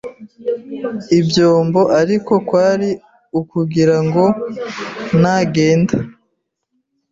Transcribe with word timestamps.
ibyombo 1.19 1.81
ariko 2.01 2.33
kwari 2.47 2.89
ukugirango 3.39 4.23
nagenda 5.21 5.95